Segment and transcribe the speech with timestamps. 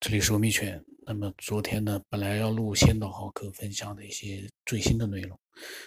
[0.00, 0.82] 这里是欧米犬。
[1.04, 5.38] 那么昨天呢，本来要录先导豪客分享的一些最新的内容，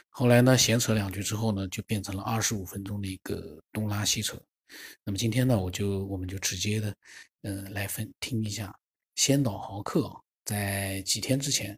[0.09, 4.39] 后来呢闲扯两句之后呢，就变成了二十五分钟的一个东拉西扯。
[5.03, 6.95] 那么今天呢，我就我们就直接的，
[7.41, 8.71] 嗯，来分听一下
[9.15, 11.77] 先导豪客，在几天之前，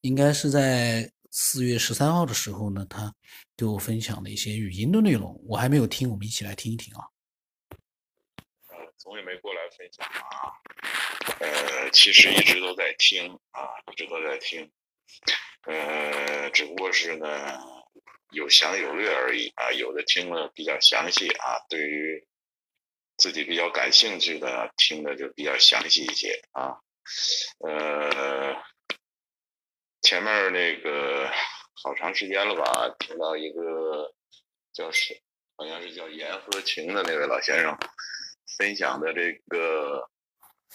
[0.00, 3.14] 应该是在四月十三号的时候呢，他
[3.56, 7.04] 对我分享的一些语音的内容，我还没有听，我们一起来听一听啊。
[9.04, 10.56] 总也没过来分享啊，
[11.38, 14.72] 呃，其实一直都在听啊，一直都在听，
[15.66, 17.60] 呃，只不过是呢
[18.30, 22.26] 有详有略而已啊，有的听了比较详细啊，对于
[23.18, 26.80] 自己比较感兴趣的听的就比较详细一些啊，
[27.58, 28.56] 呃，
[30.00, 31.30] 前面那个
[31.82, 34.14] 好长时间了吧，听到一个
[34.72, 35.20] 叫是
[35.56, 37.78] 好像是叫严和晴的那位老先生。
[38.56, 40.10] 分享的这个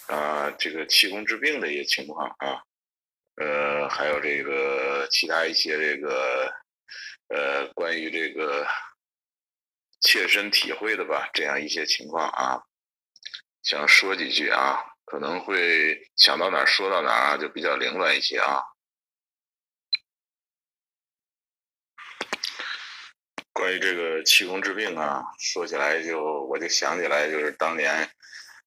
[0.08, 2.62] 啊，这个气功治病的一些情况啊，
[3.36, 6.52] 呃，还有这个其他一些这个
[7.28, 8.66] 呃，关于这个
[10.00, 12.62] 切身体会的吧，这样一些情况啊，
[13.62, 18.62] 想说几句啊，可能会想到哪儿说到哪儿啊，就比较凌乱一些啊。
[23.52, 28.08] 关于这个气功治病啊，说起来就我就想起来，就是当年，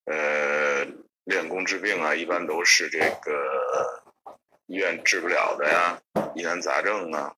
[0.06, 0.86] 呃，
[1.23, 4.03] 练功治病啊，一般都是这个
[4.67, 6.02] 医院治不了的呀，
[6.36, 7.36] 疑难杂症啊，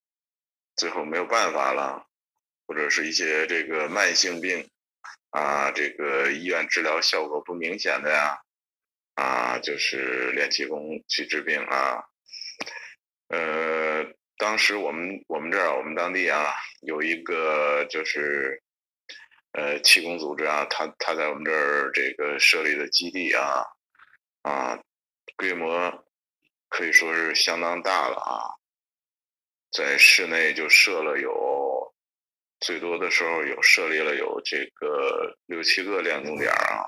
[0.76, 2.08] 最后没有办法了，
[2.66, 4.70] 或者是一些这个慢性病
[5.30, 8.40] 啊，这个医院治疗效果不明显的呀，
[9.14, 12.06] 啊，就是练气功去治病啊，
[13.30, 14.14] 呃。
[14.38, 18.61] 当时我们我们这儿我们当地啊有一个就是
[19.53, 23.63] 呃气功组织啊，他他在我们这儿这个设立的基地啊
[24.41, 24.78] 啊
[25.38, 26.06] 规模
[26.67, 28.52] 可以说是相当大了啊，
[29.72, 31.94] 在室内就设了有
[32.59, 36.84] 最多的时候有设立了有这个六七个练功点啊，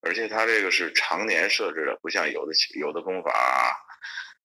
[0.00, 3.30] 而且他这个是常年设置的，不像有的有的功法。
[3.30, 3.76] 啊，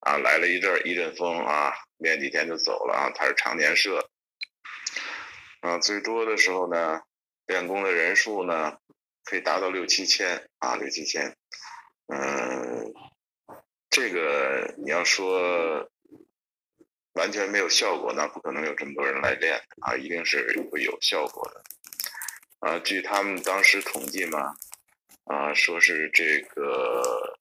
[0.06, 3.10] 啊来了一阵一阵风啊，练几天就走了啊。
[3.16, 4.08] 他是常年设，
[5.62, 7.02] 啊，最多的时候呢，
[7.48, 8.78] 练功的人数呢，
[9.24, 11.36] 可以达到六七千啊，六七千。
[12.14, 12.94] 嗯，
[13.90, 15.90] 这个你要说
[17.14, 21.64] 完全没有效果，那不可能有这么多人来练啊，一定是会有效果的。
[22.60, 24.54] 啊，据他们当时统计嘛，
[25.24, 27.40] 啊，说是这个。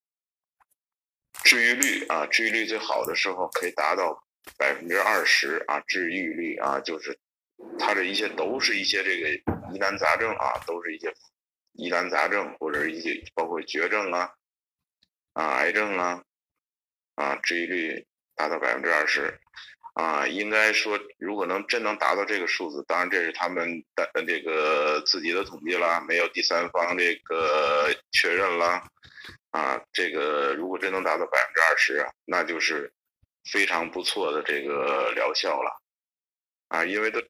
[1.45, 4.25] 治愈率啊，治愈率最好的时候可以达到
[4.57, 7.19] 百分之二十啊，治愈率啊，就是
[7.79, 9.29] 它这一些都是一些这个
[9.73, 11.13] 疑难杂症啊，都是一些
[11.75, 14.31] 疑难杂症或者一些包括绝症啊
[15.35, 16.23] 啊，癌症啊
[17.17, 19.39] 啊，治愈率达到百分之二十
[19.95, 28.83] 啊，应该说如果能真能达到这个数字，当然这是他们的这个自己的统计啦，没有第三方这个确认了。
[29.55, 32.93] 啊，这个如果真能达到百分之二十，那就是
[33.53, 35.81] 非常不错的这个疗效了。
[36.67, 37.23] 啊，因为都，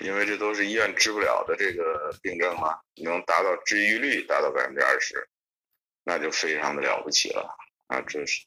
[0.00, 5.28] 因为这都是医院治不了的这个病症嘛，能达到治愈率达到百分之二十，
[6.02, 7.58] 那就非常的了不起了。
[7.88, 8.46] 啊，这是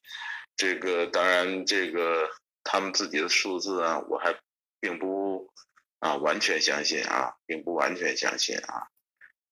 [0.57, 2.27] 这个当然这个
[2.63, 4.35] 他们自己的数字啊，我还
[4.79, 5.53] 并不
[5.99, 8.87] 啊完全相信啊，并不完全相信啊。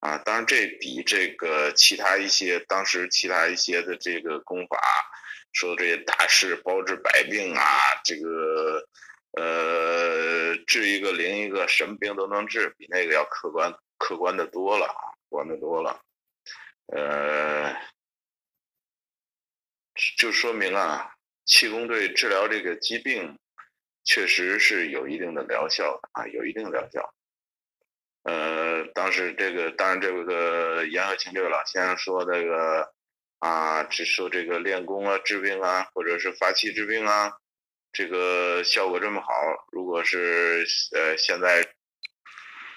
[0.04, 4.78] 啊，当然这比这个其他一些当时其他一些的这个功法，
[5.54, 7.66] 说这些大师包治百病啊，
[8.04, 8.86] 这个
[9.32, 16.02] 呃治一个灵一个，什么病都能治，比那个要客观客观的多了啊，客观的多了。
[16.88, 17.74] 呃，
[20.18, 21.16] 就说明啊，
[21.46, 23.40] 气功对治疗这个疾病，
[24.04, 27.14] 确实是有一定的疗效的啊，有一定疗效。
[28.24, 32.94] 呃，当时这个当然这个杨和清这位老先生说这个
[33.40, 37.34] 啊，只说这个练功啊治病啊，或者是发气治病啊，
[37.92, 39.28] 这个效果这么好。
[39.74, 41.68] 如果是呃现在，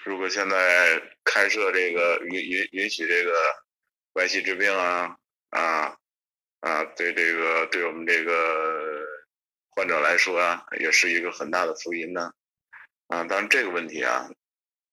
[0.03, 3.33] 如果现在开设这个允允允许这个
[4.15, 5.15] 外气治病啊
[5.51, 5.95] 啊
[6.59, 9.01] 啊，对这个对我们这个
[9.69, 12.33] 患者来说啊，也是一个很大的福音呢。
[13.07, 14.29] 啊，当然这个问题啊。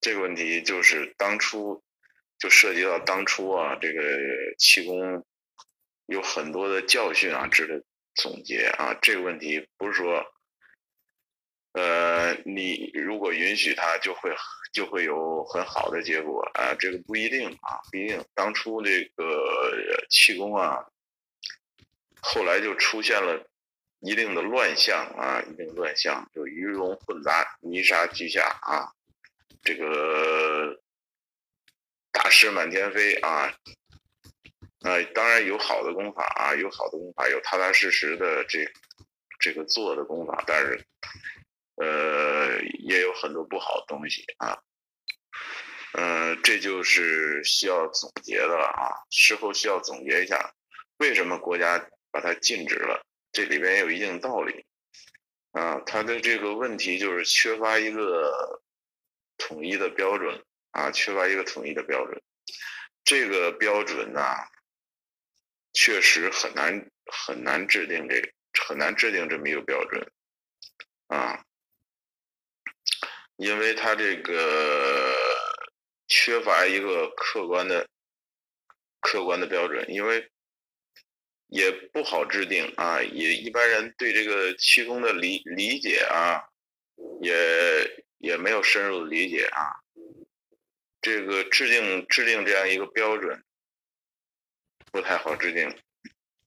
[0.05, 1.83] 这个问题就是当初
[2.39, 4.03] 就涉及到当初啊，这个
[4.59, 5.25] 气功
[6.05, 7.83] 有很多的教训啊，值得
[8.15, 8.93] 总结啊。
[9.01, 10.23] 这个问题不是说，
[11.73, 14.31] 呃，你如果允许它，就会
[14.75, 18.23] 就会有很好的结果啊，这个不一定啊，不一定。
[18.35, 20.85] 当初这个气功啊，
[22.21, 23.43] 后来就出现了
[24.01, 28.93] 一定的乱象啊，一定乱象，就鱼龙混杂，泥沙俱下啊，
[29.65, 30.79] 这个
[32.13, 33.55] 大师满天飞啊，
[34.81, 38.71] 啊，当然有好的功法啊，有好的功法，有踏踏实实的这
[39.41, 40.87] 这个做的功法，但是
[41.77, 44.59] 呃，也有很多不好的东西啊。
[45.97, 48.91] 嗯，这就是需要总结的了啊！
[49.11, 50.55] 事后需要总结一下，
[50.99, 53.05] 为什么国家把它禁止了？
[53.33, 54.67] 这里边有一定道理
[55.53, 55.81] 啊。
[55.87, 58.61] 它的这个问题就是缺乏一个
[59.39, 62.23] 统一的标准啊，缺乏一个统一的标准。
[63.05, 64.21] 这个标准呢，
[65.73, 68.23] 确实很难很难制定这
[68.67, 70.11] 很难制定这么一个标准
[71.09, 71.45] 啊，
[73.37, 75.15] 因为它这个。
[76.07, 77.89] 缺乏一个客观的
[79.01, 80.31] 客观的标准，因为
[81.47, 86.45] 也不好制定啊，也一般人对这个气功的理理解啊，
[87.23, 89.63] 也也没有深入的理解啊。
[91.01, 93.45] 这个制定制定这样一个标准
[94.91, 95.79] 不太好制定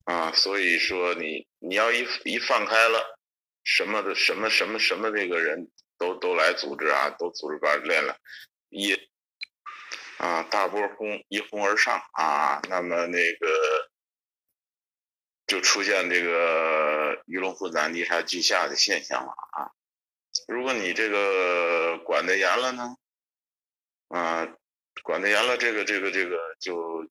[0.06, 3.20] 啊，所以说你你要一一放开了，
[3.64, 8.18] 什么的什么什么什么这个人都都来组织啊，都组织班练了，
[8.70, 8.98] 一。
[10.18, 13.92] 啊，大波轰一哄而上啊，那么那个
[15.46, 19.70] 就出现这个鱼龙混杂、泥沙俱下的现象了啊。
[20.48, 22.98] 如果你这个管得严了呢，
[24.08, 24.48] 啊，
[25.04, 27.08] 管得严了，这个这个这个就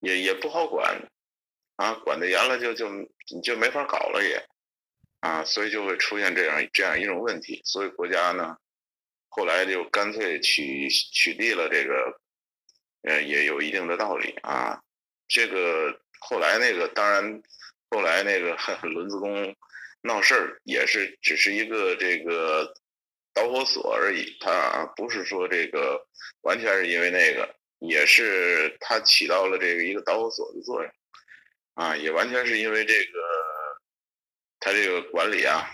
[0.00, 1.08] 也也不好管
[1.76, 4.44] 啊，管得严了就就你就没法搞了也
[5.20, 7.62] 啊，所以就会出现这样这样一种问题。
[7.64, 8.56] 所以国家呢，
[9.28, 12.18] 后来就干脆取取缔了这个。
[13.04, 14.80] 呃，也有一定的道理啊。
[15.26, 17.42] 这个后来那个，当然
[17.90, 18.56] 后来那个
[18.88, 19.56] 轮子工
[20.02, 22.74] 闹事儿，也是只是一个这个
[23.32, 24.36] 导火索而已。
[24.40, 26.06] 他不是说这个
[26.42, 30.92] 完全是因为那个，也是他起到了这个一个导火索的作用
[31.74, 31.96] 啊。
[31.96, 33.20] 也完全是因为这个
[34.60, 35.68] 他这个管理啊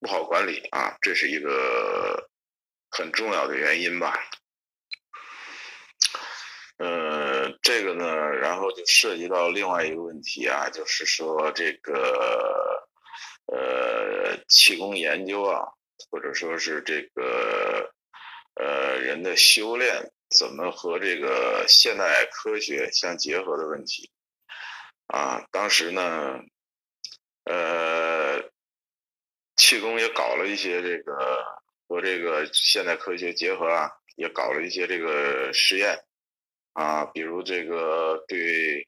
[0.00, 2.28] 不好管理啊，这是一个
[2.90, 4.18] 很重要的原因吧。
[6.78, 12.67] 呃，这个呢，然后就涉及到另外一个问题啊，就是说这个
[13.52, 15.66] 呃气功研究啊，
[16.10, 17.92] 或者说是这个
[18.54, 24.10] 呃人的修炼怎么和这个现代科学相结合的问题
[25.06, 25.46] 啊。
[25.50, 26.40] 当时呢，
[27.44, 28.50] 呃，
[29.56, 31.44] 气功也搞了一些这个
[31.88, 36.04] 和这个现代科学结合啊，也搞了一些这个实验。
[36.74, 38.86] 啊，比如这个对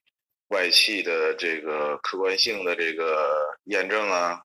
[0.50, 4.42] 外气的这个客观性的这个验证啊，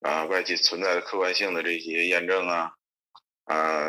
[0.00, 2.72] 啊，外界存在的客观性的这些验证啊，
[3.44, 3.86] 啊，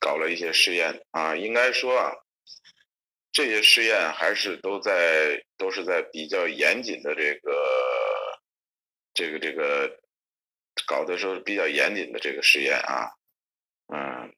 [0.00, 2.12] 搞了一些试验啊，应该说啊，
[3.32, 8.40] 这些试验还是都在都是在比较严谨的这个
[9.12, 10.00] 这个这个
[10.86, 13.10] 搞的时候比较严谨的这个实验啊，
[13.92, 14.34] 嗯。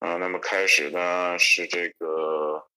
[0.00, 2.68] 啊，那么开始呢是这个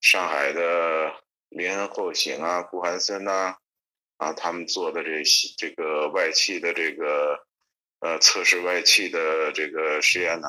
[0.00, 1.14] 上海的
[1.48, 3.56] 林恩厚行啊、顾寒森呐，
[4.16, 7.44] 啊他们做的这些这个外气的这个
[8.00, 10.48] 呃测试外气的这个实验呢，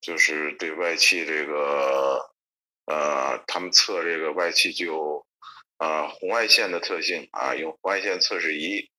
[0.00, 2.30] 就是对外气这个
[2.86, 5.26] 呃，他们测这个外气具有
[5.76, 8.90] 啊红外线的特性啊，用红外线测试仪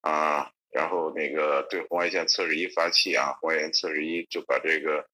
[0.00, 5.06] 啊，然后那个对红外线测试仪发气啊，红外线测试仪就把这个。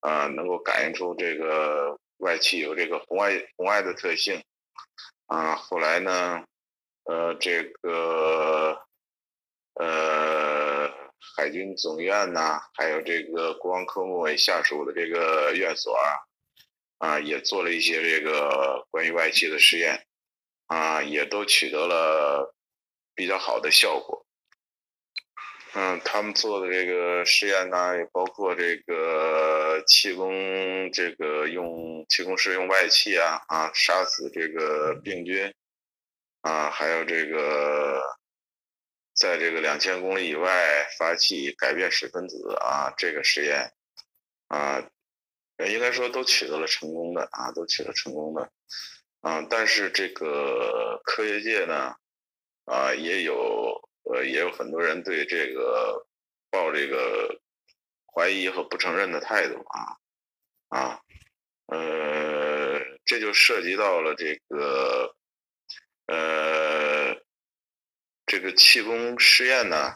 [0.00, 4.44] 啊，能够感应出这个外气有这个红外红外的特性，
[5.26, 6.44] 啊，后来呢，
[7.08, 8.78] 呃，这个
[9.80, 10.90] 呃，
[11.36, 16.04] 海军总院呐，还有这个国防科目委下属的这个院所啊，
[16.98, 20.06] 啊，也做了一些这个关于外气的实验，
[20.66, 22.54] 啊，也都取得了
[23.14, 24.26] 比较好的效果。
[25.72, 35.54] 嗯，他们做的这个实验呢，也包括这个气功，这个用气功师用外气啊啊杀死这个病菌，
[36.40, 38.02] 啊，还有这个
[39.14, 43.72] 在这个两千公里以外发气改变水分子啊，这个实验
[44.48, 44.82] 啊，
[45.58, 48.50] 应该说都取得了成功的啊，都取得成功的
[49.20, 51.94] 啊，但是这个科学界呢
[52.64, 53.80] 啊也有。
[54.10, 56.06] 呃，也有很多人对这个
[56.50, 57.42] 抱这个
[58.06, 59.98] 怀疑和不承认的态度啊
[60.70, 61.00] 啊，
[61.66, 65.14] 呃，这就涉及到了这个
[66.08, 67.14] 呃，
[68.26, 69.94] 这个气功实验呢，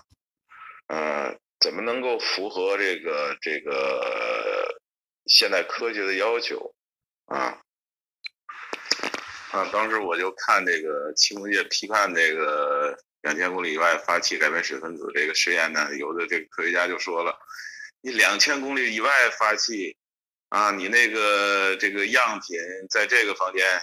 [0.87, 4.81] 呃，怎么能够符合这个这个
[5.27, 6.75] 现代科学的要求
[7.27, 7.59] 啊？
[9.53, 17.39] 啊，当时我就看这个气功界批判这个两千公里以外发气改变水分子这个实验呢，有的这个科学家就说了，
[18.01, 19.97] 你两千公里以外发气，
[20.51, 22.59] 啊，你那个这个样品
[22.91, 23.83] 在这个房间，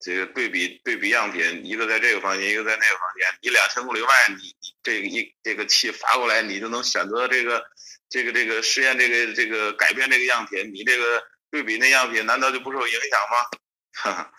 [0.00, 7.64] 这个对比对比样品，一个在这个房间，一个在那个房间，你两千公里外，你这个一这个气发过来，你就能选择这个
[8.08, 13.58] 这个这个实验这个这个改变这个样品，你这个对比那样品难道就不受影响吗？
[13.92, 14.32] 哈哈。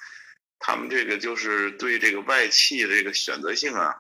[0.62, 3.96] 他们这个就是对这个外气的这个选择性啊，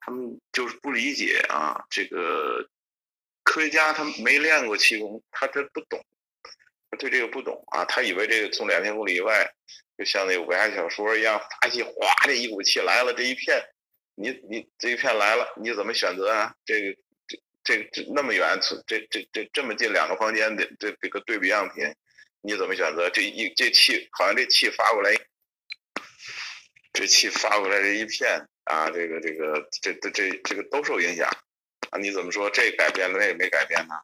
[0.00, 1.82] 他们就是不理解啊。
[1.88, 2.68] 这个
[3.42, 6.04] 科学家他没练过气功，他这不懂，
[6.98, 7.86] 对这个不懂啊。
[7.86, 9.50] 他以为这个从两千公里以外，
[9.98, 11.92] 就像那个武侠小说一样，大气哗，
[12.24, 13.60] 这一股气来了，这一片，
[14.14, 16.54] 你你这一片来了，你怎么选择啊？
[16.64, 21.84] 这个这这这那么远，这这这这么近两个房间的这这个对比样品，
[22.42, 23.10] 你怎么选择？
[23.10, 25.12] 这一这气好像这气发过来。
[26.92, 31.28] 这气发过来这一片啊，这个这个这这这这个都受影响
[31.90, 31.98] 啊！
[31.98, 33.94] 你怎么说这改变了，那也没改变呢？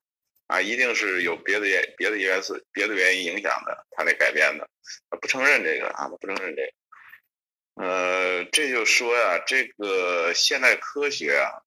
[0.46, 4.68] 啊，一定是有别的原别的元素、别的原因影响的，他那改变的，
[5.10, 6.72] 他不承认这个啊，他不承认这个。
[7.82, 11.62] 呃，这就说呀，这个现代科学啊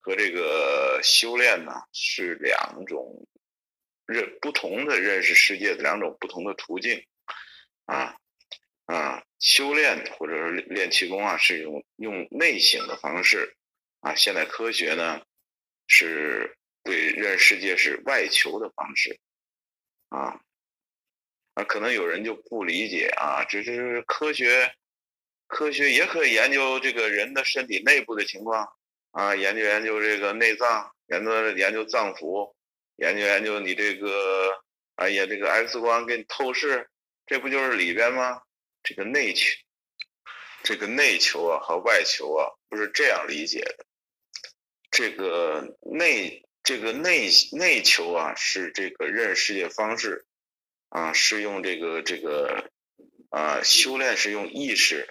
[0.00, 3.26] 和这个修炼呢是两种
[4.06, 7.04] 认不同的认识世界的两种不同的途径
[7.84, 8.16] 啊。
[8.86, 13.54] 啊，修炼或者是练气功啊，是一种用内省的方式
[14.00, 14.14] 啊。
[14.14, 15.20] 现代科学呢，
[15.86, 19.18] 是对认世界是外求的方式
[20.08, 20.40] 啊。
[21.54, 24.72] 啊，可能有人就不理解啊，这是科学，
[25.48, 28.72] 科学也可以研究这个人的身体内部的情况
[29.10, 32.54] 啊，研究研究这个内脏，研究研究脏腑，
[32.94, 34.62] 研究研究你这个，
[34.94, 36.88] 哎呀，这个 X 光给你透视，
[37.26, 38.42] 这不就是里边吗？
[38.84, 39.52] 这个内求，
[40.62, 43.84] 这个内求啊和外求啊不是这样理解的。
[44.92, 50.26] 这个内，这个内内求啊是这个认识世界方式
[50.90, 52.70] 啊，是用这个这个
[53.30, 55.08] 啊修炼是用意识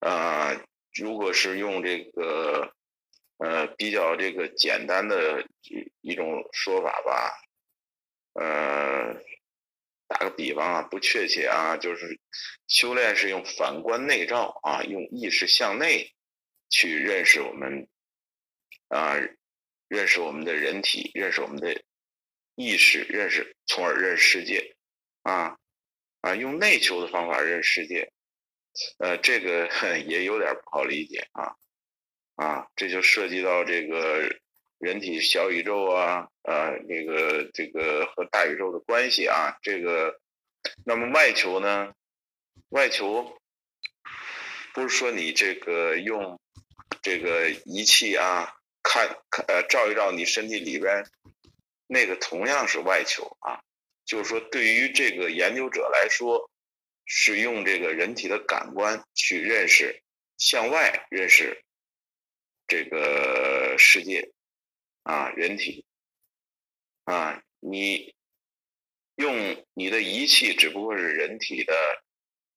[0.00, 0.62] 啊，
[0.92, 2.74] 如果是用这个
[3.38, 7.32] 呃比较这个简单的一一种说法吧，
[8.34, 9.22] 呃。
[10.06, 12.20] 打个比方啊，不确切啊，就是
[12.68, 16.12] 修炼是用反观内照啊，用意识向内
[16.68, 17.88] 去认识我们
[18.88, 19.16] 啊，
[19.92, 21.82] 认识我们的人体，认识我们的
[22.54, 24.74] 意识，认识从而认识世界
[25.22, 25.58] 啊
[26.22, 28.10] 啊，用内求的方法认识世界，
[28.98, 29.68] 呃，这个
[30.08, 31.54] 也有点不好理解啊
[32.36, 34.40] 啊，这就涉及到这个。
[34.82, 40.18] 人体小宇宙啊，呃，那个这个和大宇宙的关系啊，这个，
[40.84, 41.94] 那么外求呢？
[42.70, 43.40] 外求
[44.74, 46.40] 不是说你这个用
[47.00, 51.04] 这个仪器啊，看看呃照一照你身体里边，
[51.86, 53.62] 那个同样是外求啊，
[54.04, 56.50] 就是说对于这个研究者来说，
[57.04, 60.02] 是用这个人体的感官去认识
[60.38, 61.62] 向外认识
[62.66, 64.32] 这个世界。
[65.04, 65.84] 啊，人体，
[67.06, 68.14] 啊，你
[69.16, 71.74] 用你的仪器只不过是人体的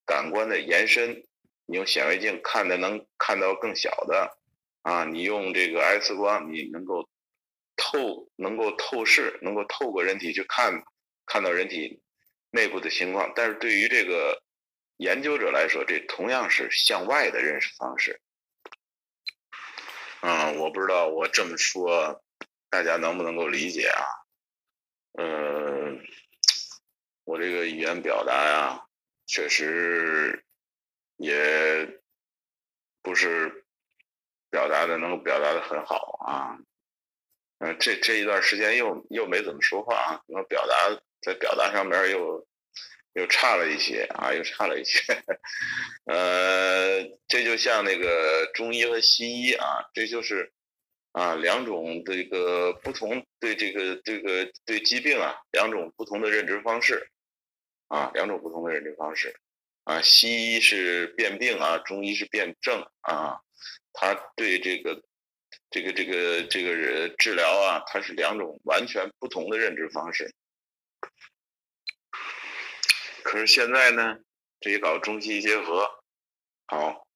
[0.06, 1.26] 感官的延伸，
[1.66, 4.38] 你用显微镜看的能看到更小的，
[4.86, 7.10] 啊，你用这个 X 光，你能够
[7.76, 10.84] 透，能够透视，能够透过人体去看，
[11.26, 12.04] 看到人体
[12.52, 13.34] 内部的情况。
[13.36, 14.44] 但是对于这个
[14.98, 18.22] 研究者来说，这同样是向外的认识方式。
[20.22, 22.22] 嗯，我不知道我这么说。
[22.70, 24.06] 大家能不能够理解啊？
[25.18, 26.06] 嗯，
[27.24, 28.86] 我这个语言表达呀，
[29.26, 30.46] 确实
[31.18, 32.00] 也
[33.02, 33.65] 不是
[34.56, 36.58] 表达的能够表达的很好啊。
[37.60, 40.74] 嗯，这这一段时间又又没怎么说话啊，可能表达
[41.22, 42.48] 在表达上面又
[43.16, 45.02] 又差了一些啊，又差了一些。
[46.08, 50.54] 呃，这就像那个中医和西医啊，这就是。
[51.12, 57.10] 啊，两种这个不同对这个这个对疾病啊，两种不同的认知方式，
[57.88, 59.34] 啊，两种不同的认知方式，
[59.86, 63.40] 啊，西医是辨病啊，中医是辨证啊，
[63.96, 65.02] 他对这个
[65.72, 70.34] 这个这个这个治疗啊，它是两种完全不同的认知方式。
[73.24, 74.18] 可是现在呢，
[74.60, 75.90] 这一搞中西医结合，
[76.68, 77.08] 好，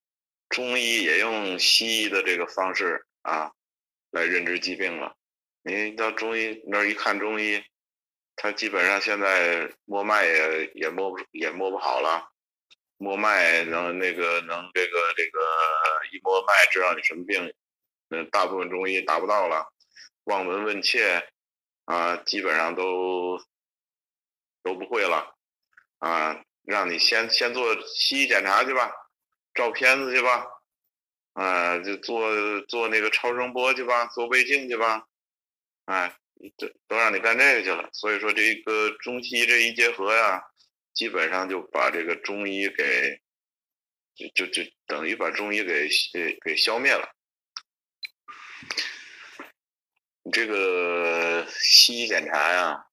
[0.50, 3.52] 中医也用西医的这个方式啊
[4.10, 5.16] 来认知疾病了。
[5.62, 7.62] 你到中医那儿一看中医，
[8.36, 12.32] 他基本上现在摸脉也也摸不也摸不好了，
[13.00, 15.39] 摸脉能那个能这个这个
[16.12, 17.53] 一摸脉知道你什么病，
[18.10, 19.74] 那大部分中医达不到了。
[20.25, 21.27] 望闻问切
[21.86, 23.41] 啊，基本上都
[24.62, 25.34] 都不会了
[26.00, 28.91] 啊，让你先先做西医检查去吧，
[29.53, 30.46] 照片子去吧，
[31.34, 35.06] 啊，就做做那个超声波去吧，做胃镜去吧。
[35.86, 36.13] 哎，
[36.58, 40.44] 这都让你干这个去了，所以说这个中西医这一结合呀，
[41.00, 43.22] 基本上就把这个中医给，
[44.13, 47.15] 就就就等于把中医给给给消灭了。
[50.24, 52.88] 你这个西医检查呀，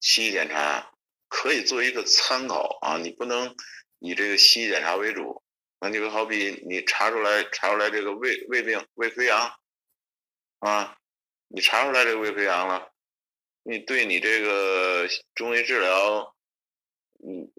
[0.00, 0.92] 西医检查
[1.28, 3.56] 可以做一个参考啊，你不能
[4.00, 5.42] 以这个西医检查为主。
[5.78, 9.50] 那就好比你查出来查出来这个胃胃病胃溃疡，
[10.58, 10.98] 啊。
[11.48, 12.92] 你查出来这个胃溃疡了，
[13.62, 16.36] 你对你这个中医治疗，
[17.22, 17.50] 嗯，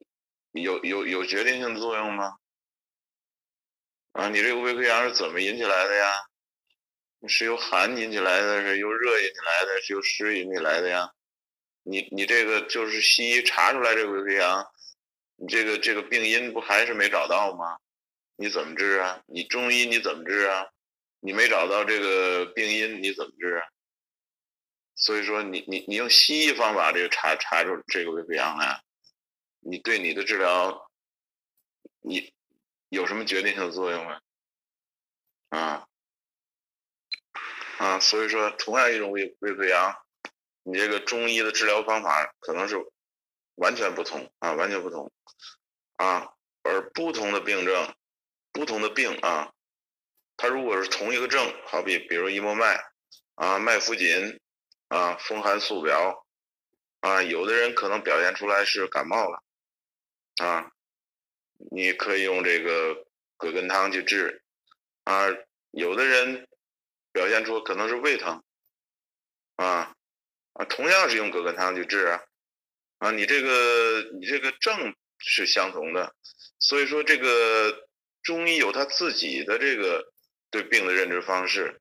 [0.51, 2.37] 有有有决定性的作用吗？
[4.13, 6.13] 啊，你这个胃溃疡是怎么引起来的呀？
[7.27, 11.11] 是由寒引起来的，是由热引起来的，是由湿引起来的呀？
[11.83, 14.65] 你你这个就是西医查出来这个胃溃疡，
[15.35, 17.77] 你这个这个病因不还是没找到吗？
[18.35, 19.21] 你怎么治啊？
[19.27, 20.67] 你中医你怎么治啊？
[21.19, 23.67] 你没找到这个病因，你怎么治啊？
[24.95, 28.81] 所以说，你你你用西医方法这个查查出这个胃溃疡来，
[29.61, 30.91] 你对你的治疗，
[32.01, 32.33] 你
[32.89, 34.19] 有什么决定性的作用吗？
[35.49, 35.87] 啊
[37.77, 39.95] 啊，所以说，同样一种胃胃溃疡，
[40.63, 42.75] 你这个中医的治疗方法可能是
[43.55, 45.11] 完全不同啊，完全不同
[45.95, 47.95] 啊，而不同的病症，
[48.51, 49.53] 不同的病啊，
[50.37, 52.83] 它如果是同一个症，好比比如一摸脉
[53.35, 54.39] 啊，脉浮紧。
[54.91, 56.25] 啊，风寒素表，
[56.99, 59.41] 啊，有的人可能表现出来是感冒了，
[60.41, 60.71] 啊，
[61.69, 63.05] 你可以用这个
[63.37, 64.41] 葛根汤去治，
[65.03, 65.27] 啊，
[65.69, 66.47] 有的人
[67.11, 68.43] 表现出可能是胃疼，
[69.57, 69.93] 啊，
[70.53, 72.23] 啊，同样是用葛根汤去治啊，
[72.97, 76.15] 啊，你这个你这个症是相同的，
[76.57, 77.87] 所以说这个
[78.23, 80.11] 中医有他自己的这个
[80.49, 81.79] 对病的认知方式。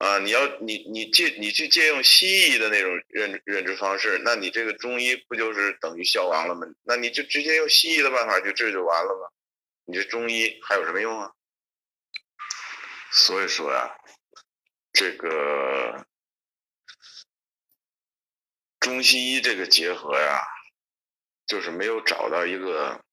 [0.00, 6.66] 啊，你要你你借你去借用西医的那种认认知方式，那你这个中医不就是等于消亡了吗？
[6.84, 9.28] 那你就直接用西医的办法去治就完了吗？
[9.84, 11.34] 你这中医还有什么用啊？
[13.12, 13.94] 所以说呀，
[14.94, 16.06] 这个
[18.78, 20.40] 中西医这个结合呀，
[21.46, 23.04] 就是没有找到一个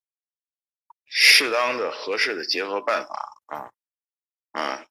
[1.03, 3.71] 适当的、合适的结合办法啊
[4.51, 4.85] 啊。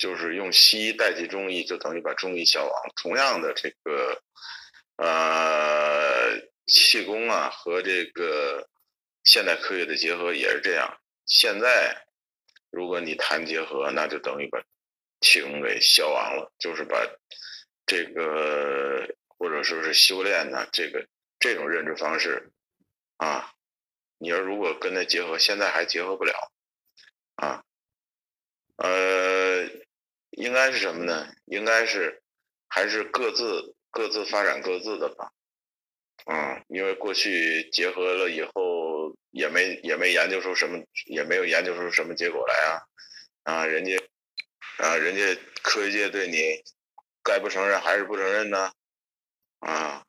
[0.00, 2.72] 就是用西医代替中医，就等于把中医消亡。
[2.96, 4.22] 同样的，这个
[4.96, 8.66] 呃气功啊和这个
[9.24, 10.98] 现代科学的结合也是这样。
[11.26, 12.06] 现在
[12.70, 14.62] 如果你谈结合，那就等于把
[15.20, 16.96] 气功给消亡了，就是把
[17.84, 21.06] 这个或者说是修炼呢这个
[21.38, 22.50] 这种认知方式
[23.18, 23.52] 啊，
[24.16, 26.50] 你要如果跟它结合，现在还结合不了
[27.36, 27.62] 啊，
[28.76, 29.68] 呃。
[30.30, 31.28] 应该是什么呢？
[31.46, 32.22] 应该是
[32.68, 35.32] 还是各自各自发展各自的吧。
[36.26, 42.82] 嗯，因为过去结合了以后，也没也没研究出什么，也没有研究出什么结果来啊。
[43.42, 43.96] 啊，人家
[44.76, 46.62] 啊，人家科学界对你
[47.22, 48.70] 该不承认还是不承认呢？
[49.60, 50.04] 啊，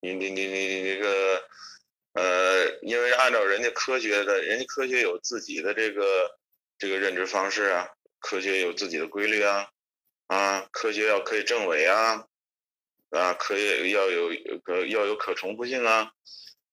[0.00, 1.42] 你你你你你这个
[2.12, 6.38] 呃，因为按照人家科学的，人家科学有自己的这个
[6.78, 7.88] 这个认知方式啊。
[8.20, 9.70] 科学有自己的规律啊，
[10.26, 12.26] 啊，科学要可以证伪啊，
[13.10, 14.30] 啊，可以要有
[14.62, 16.12] 可要有可重复性啊，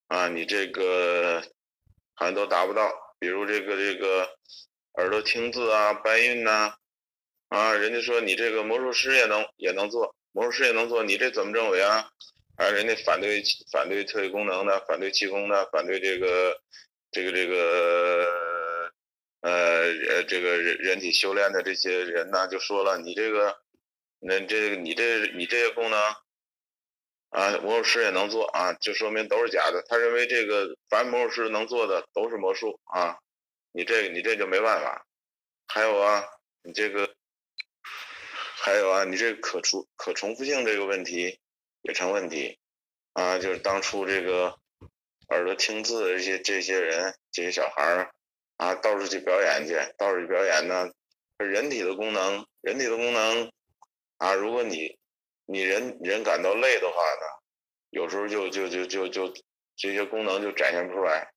[0.07, 1.41] 啊，你这个
[2.13, 3.15] 好像都达不到。
[3.17, 4.29] 比如这个这个
[4.95, 6.75] 耳朵听字啊，搬运呐，
[7.47, 12.11] 啊，人家说你这个魔术师也能也能做，魔术师也能做，你这怎么证伪啊？
[12.57, 16.59] 啊，人家反对反对特异功能的，反对气功的，反对这个
[17.09, 18.56] 这个这个。
[19.47, 23.57] 呃，这个人人体修炼的这些人呢，就说了，你这个，
[24.19, 25.97] 那这你这你这些功能，
[27.29, 29.81] 啊，魔术师也能做啊，就说明都是假的。
[29.87, 33.19] 他认为这个凡魔术师能做的都是魔术啊，
[33.71, 35.05] 你这你这就没办法。
[35.67, 36.25] 还有啊，
[36.63, 37.09] 你这个，
[38.59, 41.39] 还有啊，你这可重可重复性这个问题
[41.83, 42.59] 也成问题
[43.13, 44.59] 啊，就是当初这个
[45.29, 48.11] 耳朵听字这些这些人这些小孩儿。
[48.57, 50.91] 啊，到处去表演去，到处去表演呢。
[51.37, 53.51] 人体的功能，人体的功能
[54.17, 54.97] 啊，如果你
[55.45, 57.25] 你人人感到累的话呢，
[57.91, 59.33] 有时候就就就就就
[59.75, 61.31] 这些功能就展现不出来。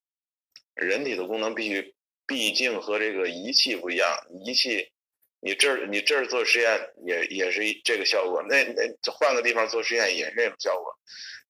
[0.73, 1.93] 人体的功能必须
[2.25, 4.09] 毕竟和这个仪器不一样，
[4.43, 4.91] 仪器
[5.39, 10.97] 你这儿你这儿做实验也也是这个效果，那那换个地方做实验也是这种效果。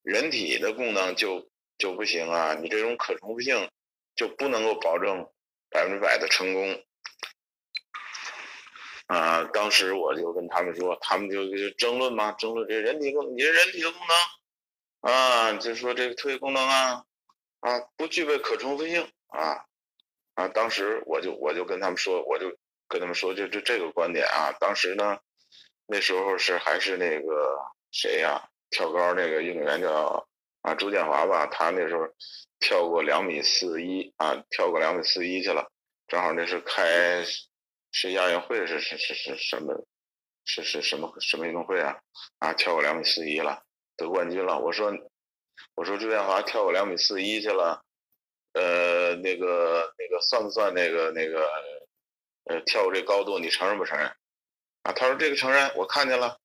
[0.01, 3.69] 人体的功能就就不行啊，你这种可重复性
[4.15, 5.29] 就不能够保证
[5.71, 6.83] 百分之百的成功。
[9.07, 17.03] 啊，当时我就跟他们说，他们就就争论嘛，争论这人体功，你这人体的功能，啊，就说这个特异功能啊，
[17.59, 19.65] 啊，不具备可重复性啊，
[20.35, 22.55] 啊，当时我就我就跟他们说，我就
[22.87, 25.19] 跟他们说，就就这个观点啊，当时呢，
[25.87, 27.59] 那时候是还是那个
[27.91, 30.25] 谁呀，跳高那个运动员叫
[30.61, 32.07] 啊朱建华吧，他那时候
[32.59, 35.69] 跳过两米四一啊，跳过两米四一去了，
[36.07, 37.25] 正好那是开。
[37.93, 39.85] 是亚运会是是是是什么？
[40.45, 41.99] 是是什么什么运动会啊？
[42.39, 43.61] 啊，跳过两米四一了，
[43.97, 44.57] 得冠军了。
[44.57, 44.93] 我说，
[45.75, 47.83] 我说朱建华跳过两米四一去了，
[48.53, 51.49] 呃，那个那个算不算那个那个
[52.45, 53.37] 呃跳过这高度？
[53.37, 54.07] 你承认不承认？
[54.83, 56.39] 啊，他说这个承认，我看见了。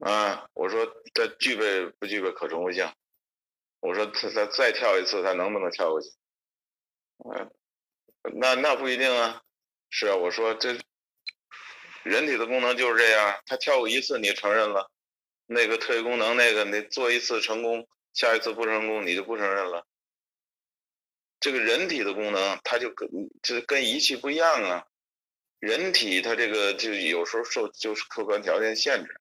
[0.00, 2.86] 啊，我说他具备不具备可重复性？
[3.80, 6.08] 我说他他再跳一次，他能不能跳过去？
[7.18, 7.50] 嗯，
[8.34, 9.42] 那那不一定啊。
[9.90, 10.78] 是啊，我说这
[12.02, 14.90] 人体的功能就是这样，他跳过一次你承认了，
[15.46, 19.86] 那个特异功能那个你做一次成功，下一次不成功你就不承认了。
[21.40, 23.08] 这个人体的功能，它就跟
[23.42, 24.84] 就跟仪器不一样啊。
[25.58, 29.20] 人体它这个就有时候受就是客观条件限制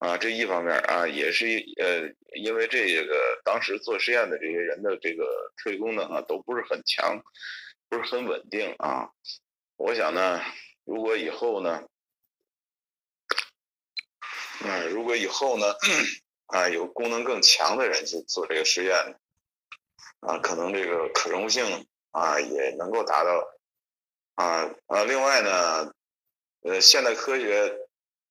[0.00, 1.46] 啊，这一方面啊，也是
[1.78, 7.22] 呃，因为这个当时做实验的这些人的这个特异功能啊都不是很强，
[7.90, 9.10] 不是很稳定啊。
[9.76, 10.40] 我想呢，
[10.86, 11.86] 如果以后呢，
[14.64, 15.66] 嗯，如果以后呢，
[16.46, 19.20] 啊，有功能更强的人去做这个实验，
[20.20, 23.46] 啊，可能这个可溶性啊也能够达到，
[24.36, 25.92] 啊啊，另外呢，
[26.62, 27.76] 呃，现代科学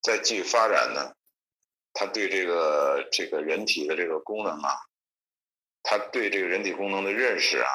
[0.01, 1.13] 在继续发展呢，
[1.93, 4.75] 它对这个这个人体的这个功能啊，
[5.83, 7.69] 它对这个人体功能的认识啊，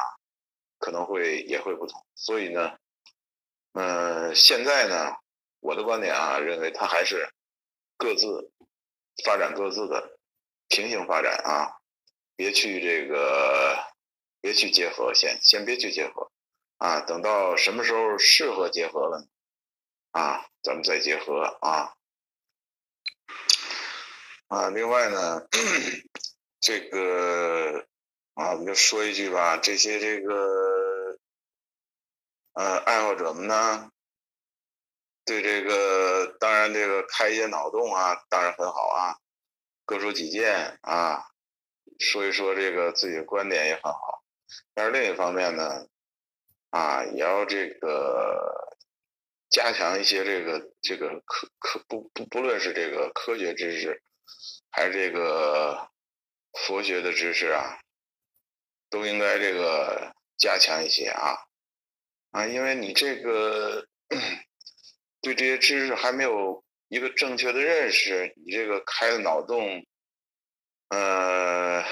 [0.79, 2.77] 可能会也会不同，所以呢。
[3.77, 5.17] 嗯，现在呢，
[5.59, 7.29] 我的观点啊，认为它还是
[7.97, 8.53] 各自
[9.25, 10.17] 发展各自的，
[10.69, 11.79] 平行发展啊，
[12.37, 13.77] 别去这个，
[14.41, 16.31] 别去结合，先先别去结合
[16.79, 19.27] 啊，等到什么时候适合结合了，
[20.13, 21.95] 啊，咱们再结合啊
[24.49, 25.47] 啊，另外呢，
[26.61, 27.87] 这个
[28.35, 31.19] 啊，我们就说一句吧，这些这个。
[32.57, 33.91] 呃，爱好者们呢，
[35.25, 39.19] 对这个当然这个开一些脑洞啊，当然很好啊，
[39.85, 41.27] 各抒己见啊，
[41.99, 44.23] 说一说这个自己的观点也很好。
[44.73, 45.89] 但是另一方面呢，
[46.71, 48.77] 啊，也要这个
[49.51, 54.01] 加强一些这个这个科科不不不论是这个科学知识，
[54.71, 55.91] 还是这个
[56.67, 57.79] 佛学的知识啊，
[58.91, 61.37] 都应该这个加强一些啊。
[62.31, 63.87] 啊，因为你这个
[65.21, 69.87] 对这些知识还没有一个正确的认识，你这个开的脑洞，
[70.89, 71.85] 呃，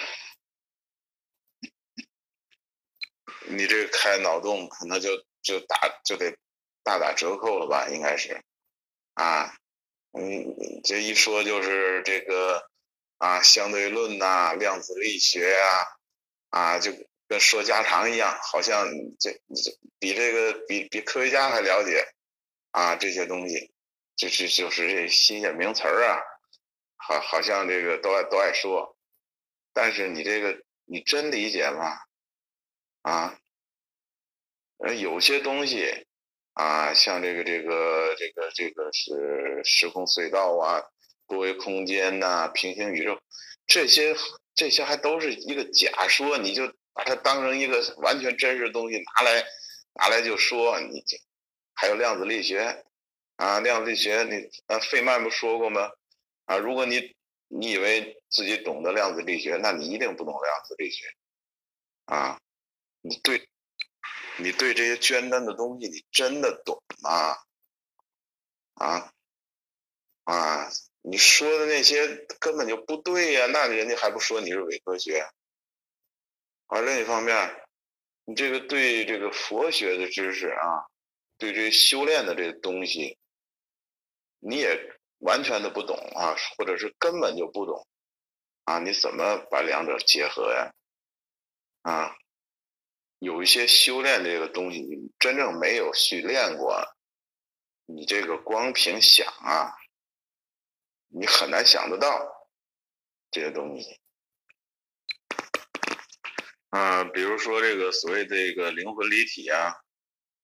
[3.47, 5.11] 你这个开脑洞可能就
[5.42, 6.37] 就打就得
[6.83, 7.88] 大打折扣了吧？
[7.88, 8.42] 应该是，
[9.14, 9.55] 啊，
[10.12, 12.68] 嗯，这一说就是这个
[13.18, 15.87] 啊，相对论呐，量子力学呀，
[16.51, 16.92] 啊，就。
[17.29, 18.87] 跟说家常一样，好像
[19.18, 22.07] 这这比这个比比科学家还了解
[22.72, 23.72] 啊这些东西，
[24.16, 26.20] 就是就是这新鲜名词儿啊，
[26.96, 28.98] 好好像这个都爱都爱说，
[29.72, 31.96] 但是你这个你真理解吗？
[33.01, 33.38] 啊，
[34.77, 36.07] 呃有些东西
[36.55, 40.83] 啊，像这个这个这个这个是时空隧道啊，
[41.27, 43.19] 多维空间呐，平行宇宙，
[43.67, 44.15] 这些
[44.55, 46.73] 这些还都是一个假说，你就。
[46.95, 49.43] 把它当成一个完全真实的东西拿来，
[49.95, 51.17] 拿来就说你就，
[51.73, 52.85] 还有量子力学，
[53.37, 55.91] 啊，量子力学你啊，费曼不说过吗？
[56.45, 57.17] 啊，如果你
[57.49, 61.07] 你以为自己懂得量子力学，那你一定不懂量子力学，
[62.05, 62.38] 啊，
[63.01, 63.49] 你对，
[64.38, 67.37] 你对这些捐单的东西你真的懂吗？
[68.75, 69.12] 啊，
[70.25, 70.71] 啊，
[71.03, 75.29] 你说的那些根本就不对呀，那人家还不说你是伪科学？
[76.66, 77.66] 而另一方面，
[78.25, 80.87] 你这个对这个佛学的知识啊，
[81.37, 83.18] 对这修炼的这个东西，
[84.38, 87.87] 你也完全的不懂啊，或者是根本就不懂
[88.64, 90.73] 啊，你怎么把两者结合呀？
[91.83, 92.16] 啊，
[93.23, 96.83] 有一些修炼这个东西，你真正没有训练过，
[97.87, 99.73] 你这个光凭想啊，
[101.07, 102.51] 你很难想得到
[103.31, 104.01] 这些东西。
[106.71, 109.73] 啊，比如说这个所谓这个灵魂离体啊，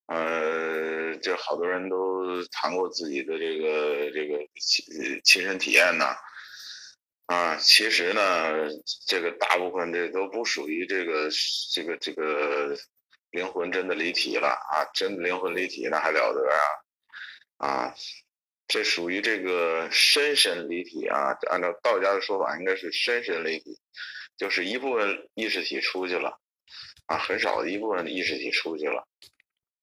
[0.06, 6.14] 呃，这好多人都谈过自己的这个这个亲亲身体验呐，
[7.28, 8.68] 啊其实呢，
[9.06, 11.28] 这个大部分这都不属于这个
[11.72, 12.76] 这个这个
[13.30, 16.50] 灵魂真的离体了啊，真灵魂离体那还了得
[17.58, 17.94] 啊，啊，
[18.66, 23.78] 这属于这个身神离体啊，按照道家的说法，应该是身神离体。
[24.38, 26.38] 就是一部分意识体出去了，
[27.06, 29.04] 啊，很少一部分意识体出去了，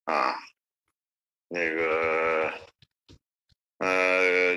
[0.04, 0.34] 啊，
[1.48, 2.50] 那个，
[3.76, 4.56] 呃，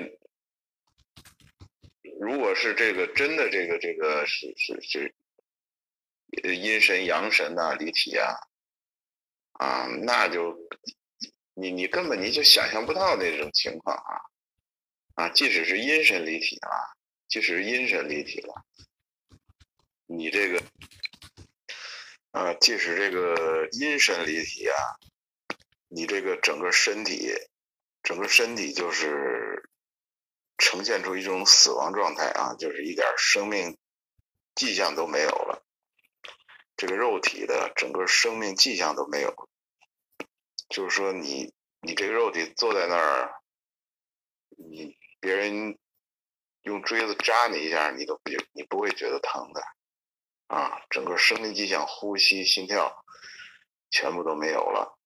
[2.20, 5.14] 如果是这个真的这个这个是是是，
[6.54, 8.36] 阴神阳神呐离体啊，
[9.52, 10.54] 啊，那就
[11.54, 14.20] 你你根本你就想象不到那种情况啊，
[15.14, 16.92] 啊，即使是阴神离体啊，
[17.26, 18.66] 即使是阴神离体了。
[20.04, 20.62] 你这个
[22.32, 24.76] 啊，即使这个阴神离体啊，
[25.88, 27.32] 你这个整个身体，
[28.02, 29.69] 整个身体就是
[30.60, 33.76] 呈现出一种死亡状态啊，就是一点生命
[34.54, 35.64] 迹象都没有了。
[36.76, 39.34] 这个肉体的整个生命迹象都没有，
[40.68, 43.34] 就是说你你这个肉体坐在那儿，
[44.56, 45.78] 你别人
[46.62, 49.62] 用锥子扎你一下，你都不你不会觉得疼的。
[50.46, 53.04] 啊，整个生命迹象、呼吸、心跳，
[53.90, 54.98] 全部都没有了，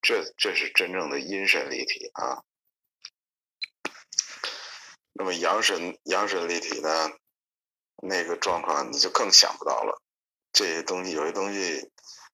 [0.00, 2.42] 这这是真正的阴神离体啊。
[5.18, 7.10] 那么阳神阳神离体呢，
[8.02, 10.00] 那个状况你就更想不到了。
[10.52, 11.90] 这些东西有些东西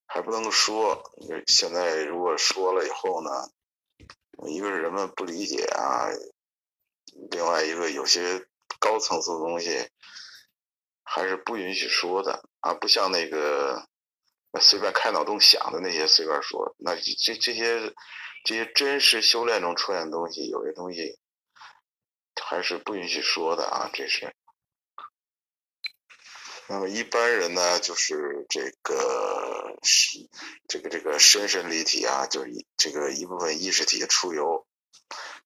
[0.06, 1.02] 还不能说，
[1.46, 3.30] 现在如果说了以后呢，
[4.48, 6.08] 一个是人们不理解啊，
[7.30, 8.46] 另外一个有些
[8.78, 9.88] 高层次的东西。
[11.06, 13.86] 还是不允许说的啊，不像那个
[14.58, 16.74] 随便开脑洞想的那些随便说。
[16.78, 17.94] 那这这些
[18.42, 21.18] 这些真实修炼中出现的东西，有些东西
[22.42, 23.90] 还是不允许说的啊。
[23.92, 24.34] 这是。
[26.66, 29.76] 那么一般人呢，就是这个
[30.68, 34.66] 这个这个深深离体啊，就是一这个一部分意识体出游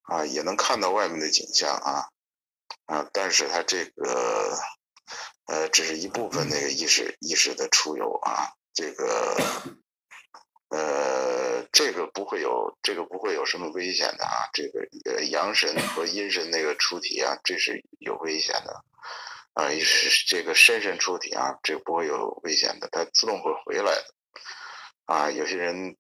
[0.02, 2.08] 啊，也能看到外面的景象啊
[2.86, 4.58] 啊，但是他这个。
[5.50, 9.34] 呃，只是一部分那个意识意识的出游啊，这个，
[10.70, 14.48] 呃，这个不会有，这个不会有什么危险的啊。
[14.52, 18.72] 这个呃，阳神和阴神那个出体啊，这是有危险的
[19.54, 19.70] 啊。
[19.80, 24.04] 是这个深神出体啊，这个不会有危险的，它自动会回来的
[25.06, 25.30] 啊。
[25.30, 25.96] 有些人，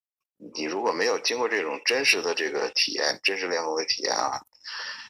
[0.54, 4.40] 你如果没有经过这种真实的这个体验，真实练功的体验啊。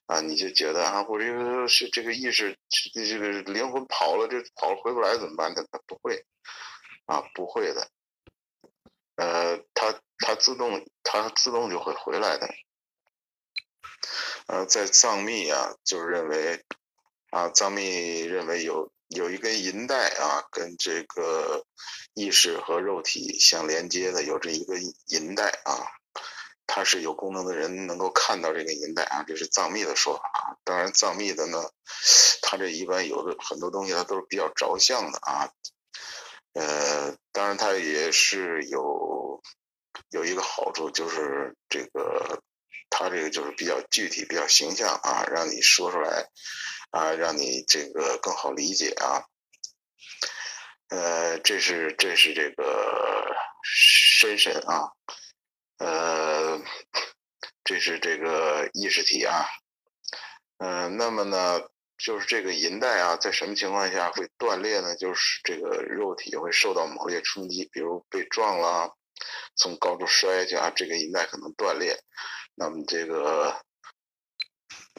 [0.06, 2.56] 啊，你就觉得啊，我这个是这个意识，
[2.94, 5.52] 这个灵魂跑了，这跑了回不来怎么办？
[5.52, 6.24] 呢他不会，
[7.04, 7.86] 啊，不会的，
[9.18, 12.48] 呃，它它自动它自动就会回来的，
[14.46, 16.64] 呃，在藏密啊，就是认为
[17.30, 21.66] 啊，藏密认为有有一根银带啊，跟这个
[22.14, 24.76] 意识和肉体相连接的，有这一个
[25.08, 25.88] 银带啊。
[26.70, 30.56] 他是有功能的人，能够看到这个银带啊，这是藏密的说法啊。
[30.64, 31.70] 当然，藏密的呢，
[32.42, 35.50] 他这一般有的很多东西，它都是比较着相的啊。
[36.58, 39.40] 呃，当然，它也是有
[40.10, 42.42] 有一个好处，就是这个
[42.90, 46.26] 它这个就是比较具体、比较形象啊，让你说出来
[46.90, 49.22] 啊，让你这个更好理解啊。
[50.88, 54.90] 呃，这是这是这个深神啊。
[55.78, 56.60] 呃，
[57.62, 59.46] 这是这个意识体啊，
[60.58, 64.94] 嗯，那么呢，就是这个银带啊，在什么情况下会断裂呢？
[64.96, 68.96] 就是这个肉体会受到猛烈冲击，比如被撞了，
[69.56, 72.00] 从高处摔下去啊，这个银带可能断裂，
[72.54, 73.60] 那么这个，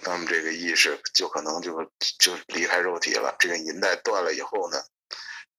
[0.04, 3.36] 那么这个意识就可能就就离开肉体了。
[3.40, 4.84] 这个银带断了以后呢，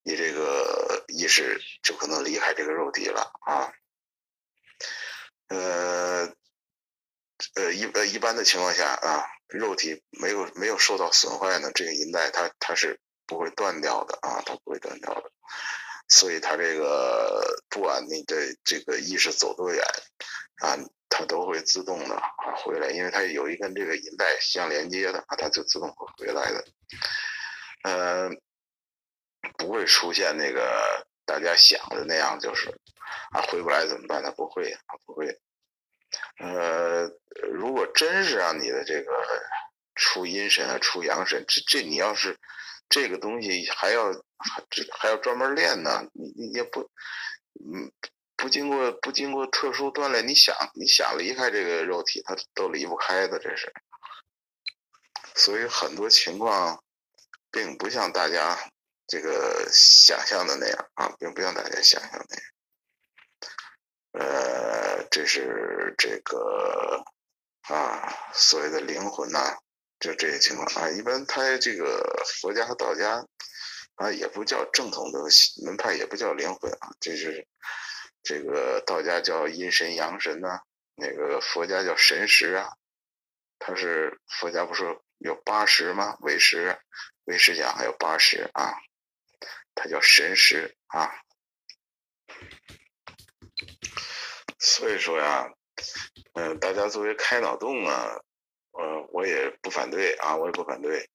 [0.03, 3.73] 你这个意识就可能离开这个肉体了啊。
[5.49, 6.33] 呃，
[7.55, 15.31] 呃一呃一般的情况下啊，肉体没有没有受到损坏呢，这个银带它它是不会断掉的啊，它不会断掉的。
[16.09, 19.85] 所以它这个不管你的这个意识走多远
[20.57, 20.77] 啊，
[21.09, 26.65] 它都会自动的啊回来，因为它有一根这个银带相连接的啊，它就自动会回来的。
[27.85, 28.31] 呃，
[29.57, 32.69] 不会出现那个大家想的那样，就是
[33.31, 34.21] 啊回不来怎么办？
[34.23, 35.41] 它不会，它不会。
[36.39, 37.11] 呃，
[37.53, 39.13] 如果真是让你的这个
[39.95, 42.37] 出阴神啊，出阳神，这这你要是
[42.89, 44.13] 这个东西还要
[44.71, 46.91] 这还要专门练呢，你你也不
[47.55, 47.93] 嗯
[48.37, 53.73] 不经过不经过特殊锻炼，你想你想离开这个肉体，它都离不开的，这是。
[55.35, 56.83] 所以很多情况
[57.51, 58.59] 并不像大家
[59.07, 62.45] 这个想象的那样啊，并不像大家想象那样。
[64.13, 67.05] 呃，这是这个
[67.69, 69.57] 啊，所谓的灵魂呐，
[70.01, 70.91] 就这些情况啊。
[70.91, 73.25] 一般他这个佛家和道家
[73.95, 75.21] 啊，也不叫正统的
[75.65, 76.91] 门派，也不叫灵魂啊。
[76.99, 77.47] 这是
[78.23, 80.61] 这个道家叫阴神阳神呐，
[80.97, 82.73] 那个佛家叫神识啊。
[83.61, 86.17] 他是佛家不是有八识吗？
[86.21, 86.77] 唯识，
[87.27, 88.75] 唯识讲还有八识啊，
[89.75, 91.13] 他叫神识啊。
[94.61, 95.51] 所以说呀，
[96.35, 98.21] 嗯，大家作为开脑洞啊，
[98.73, 101.09] 呃，我也不反对啊，我也不反对，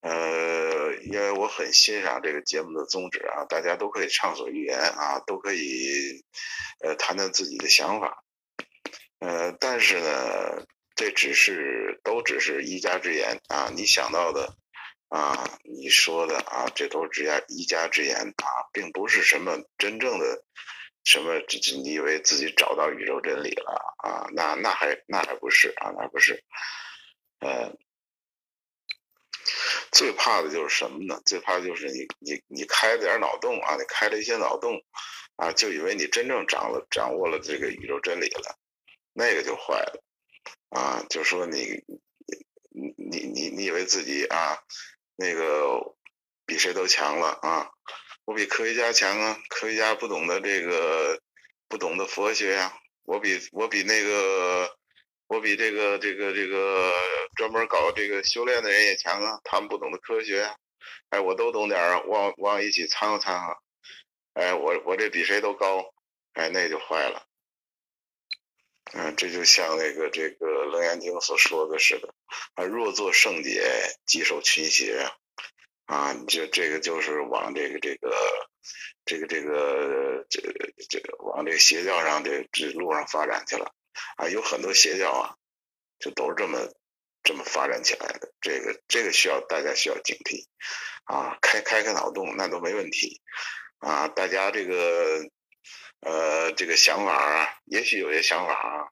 [0.00, 6.24] 呃，因为我很欣赏这个节目的宗旨啊，大家都可以畅所欲言啊，都可以
[6.82, 8.24] 呃谈谈自己的想法，
[9.18, 14.56] 呃，但是呢，这只是都只是一家之言啊，你想到的
[15.10, 20.42] 啊，你说的啊，这都是之家一家之言啊，并不是什么真正的。
[21.06, 21.40] 什么？
[21.48, 24.26] 这这，你以为自己找到宇宙真理了啊？
[24.34, 25.94] 那那还那还不是啊？
[25.96, 26.42] 那不是。
[27.38, 27.72] 呃，
[29.92, 31.22] 最怕的就是什么呢？
[31.24, 33.76] 最怕的就是你你你开点脑洞啊！
[33.76, 34.82] 你开了一些脑洞
[35.36, 38.58] 啊，就以为你真正掌握掌握了这个宇宙真理了，
[39.12, 40.02] 那个就坏了
[40.70, 41.06] 啊！
[41.08, 41.84] 就说你
[42.70, 44.58] 你你你你以为自己啊，
[45.14, 45.94] 那个
[46.46, 47.70] 比谁都强了啊？
[48.26, 49.40] 我比科学家强啊！
[49.48, 51.22] 科学家不懂得这个，
[51.68, 52.76] 不懂得佛学呀。
[53.04, 54.76] 我比我比那个，
[55.28, 56.92] 我比这个这个这个
[57.36, 59.38] 专门搞这个修炼的人也强啊。
[59.44, 60.56] 他们不懂得科学啊，
[61.10, 63.56] 哎，我都懂点儿，往往一起掺和掺和。
[64.34, 65.94] 哎，我我这比谁都高，
[66.32, 67.24] 哎，那就坏了。
[68.92, 72.12] 嗯，这就像那个这个《楞严经》所说的似的，
[72.54, 73.62] 啊，若作圣解，
[74.04, 75.08] 即受群邪。
[75.86, 78.10] 啊，这这个就是往这个这个
[79.04, 80.42] 这个这个这
[80.90, 83.72] 这个往这个邪教上的这路上发展去了
[84.16, 85.36] 啊，有很多邪教啊，
[86.00, 86.58] 就都是这么
[87.22, 88.32] 这么发展起来的。
[88.40, 90.44] 这个这个需要大家需要警惕
[91.04, 93.20] 啊，开开开脑洞那都没问题
[93.78, 94.08] 啊。
[94.08, 95.30] 大家这个
[96.00, 98.88] 呃这个想法啊，也许有些想法啊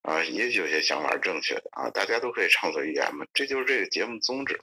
[0.00, 4.58] 啊，也许有些想法是正确的啊，大家都可以畅所欲言嘛，这就是这个节目宗旨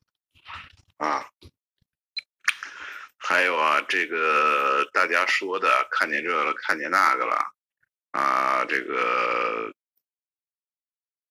[0.97, 1.29] 啊。
[3.29, 7.35] 还有啊，这个大家说的，看见这了，看见那个了，
[8.11, 9.69] 啊，这个，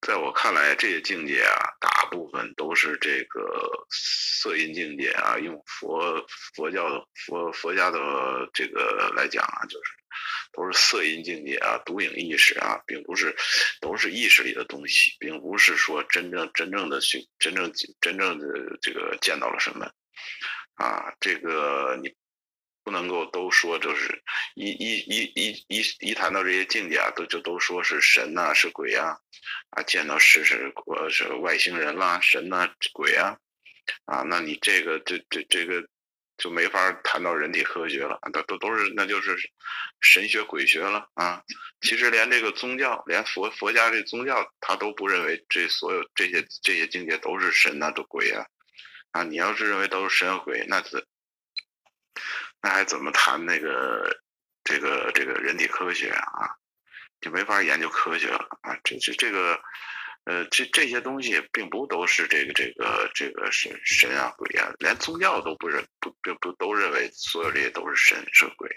[0.03, 5.39] 在我看来，这些境界啊，大部分都是这个色音境界啊。
[5.39, 6.23] 用佛
[6.55, 7.99] 佛教的佛佛家的
[8.53, 9.93] 这个来讲啊，就是
[10.53, 13.35] 都是色音境界啊，独影意识啊，并不是
[13.81, 18.47] 都是意识里的东西，并不是说真正真正的去真正真正的
[18.83, 19.91] 这个见到了什么。
[20.77, 22.15] 啊，这个你
[22.85, 24.23] 不能够都说，就是
[24.55, 29.19] 一一一一一一谈到这些境界啊，都就都说是神呐，是鬼呀，
[29.71, 33.37] 啊，见到是是呃是外星人啦，神呐，鬼啊，
[34.05, 35.85] 啊，那你这个这这这个
[36.39, 39.37] 就没法谈到人体科学了，都都都是那就是
[40.01, 41.43] 神学鬼学了啊。
[41.81, 48.47] 其实连这个宗教，连佛佛家这宗教，他都不认为这所有这些这些境界都是神呐，都鬼啊。
[49.17, 51.03] 啊，你要是认为都是神和鬼，那怎
[52.61, 54.21] 那还怎么谈那个
[54.63, 56.57] 这个这个人体科学啊？
[57.23, 58.77] 就没法研究科学了啊！
[58.85, 59.59] 这这这个
[60.25, 68.69] 呃，这这些东西并不都是这个这个这个神神啊鬼啊，连宗教都不认不不不都认为所有这些都是神是鬼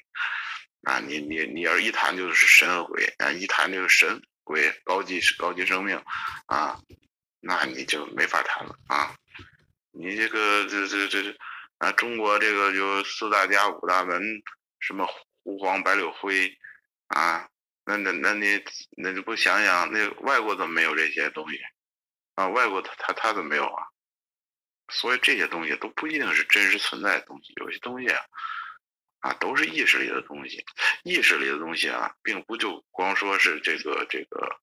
[0.84, 1.00] 啊！
[1.00, 6.02] 你你你要是一谈就是神和鬼啊，一谈就是神鬼高级高级生命
[6.46, 6.80] 啊，
[7.42, 9.14] 那你就没法谈了啊！
[9.92, 11.38] 你这个这这这这
[11.80, 14.22] 啊，中国这个就四大家五大门，
[14.80, 15.08] 什么
[15.44, 16.58] 胡黄白柳灰
[17.08, 17.50] 啊，
[17.86, 18.64] 那那那你
[18.98, 21.58] 那你不想想，那外国怎么没有这些东西
[22.36, 22.48] 啊？
[22.50, 23.84] 外国他他他怎么没有啊？
[24.92, 28.22] 所以这些东西都不一定是真实存在的东西，有些东西啊
[29.20, 30.66] 啊，都是意识里的东西。
[31.04, 34.60] 意识里的东西啊，并不就光说是这个这个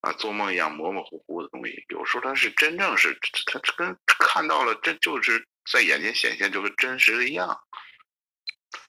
[0.00, 7.60] 啊做梦一样模模糊糊的东西，有时候它是真正是它跟看到了真就是在眼前显现，就跟真实的一样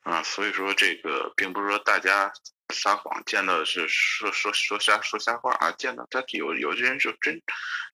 [0.03, 0.23] 啊。
[0.23, 2.31] 所以说这个并不是说大家
[2.73, 7.41] 撒谎，见到的是说说说瞎说瞎话啊，见到他有有些人就真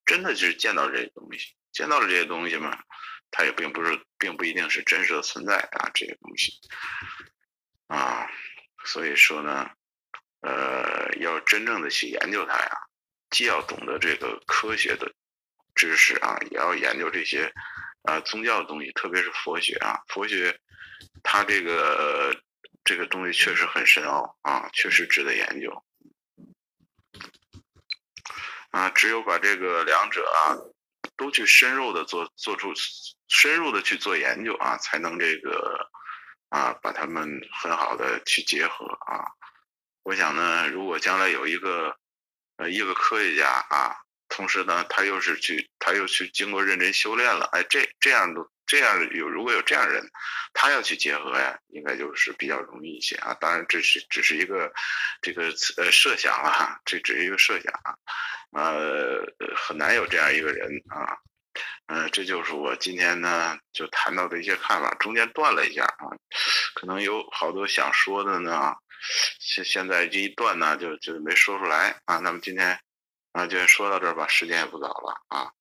[0.05, 2.77] 真的就是见到这些东西，见到了这些东西嘛。
[3.29, 6.53] 它也并不是，并不一定是真实的存在啊，这些东西
[7.87, 8.25] 啊，
[8.85, 9.69] 所以说呢，
[10.39, 12.86] 呃，要真正的去研究它呀，
[13.29, 15.13] 既要懂得这个科学的
[15.75, 17.51] 知识啊，也要研究这些
[18.03, 20.59] 啊宗教的东西，特别是佛学啊，佛学
[21.23, 22.35] 它这个
[22.83, 25.83] 这个东西确实很深奥啊，确实值得研究
[28.71, 30.55] 啊，只有把这个两者啊
[31.15, 32.73] 都去深入的做做出。
[33.29, 35.89] 深入的去做研究啊，才能这个
[36.47, 37.27] 啊把他们
[37.61, 39.19] 很好的去结合啊。
[40.03, 41.93] 我想呢，如果将来有一个
[42.57, 43.95] 呃一个科学家啊，
[44.29, 50.03] 同时呢他又是去他又去经过认真修炼了，哎这这样的这样有如果有这样人，
[50.53, 53.33] 他要去结合呀，应该就是比较容易一些啊。
[53.39, 54.71] 当然这是只是一个
[55.21, 57.95] 这个呃设想啊，这只是一个设想啊，
[58.51, 59.23] 呃
[59.55, 61.17] 很难有这样一个人啊。
[61.87, 66.11] 嗯，这就是我今天呢就谈到的一些看法，中间断了一下啊，
[66.75, 68.75] 可能有好多想说的呢，
[69.39, 72.17] 现现在这一段呢就就没说出来啊。
[72.17, 72.77] 那么今天
[73.31, 75.51] 啊就说到这儿吧，时间也不早了啊。